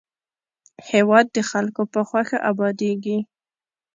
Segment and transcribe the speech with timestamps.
[0.89, 3.17] هېواد د خلکو په خوښه ابادېږي.